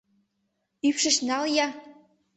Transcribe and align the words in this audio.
Ӱпшыч 0.87 1.17
нал-я! 1.27 1.67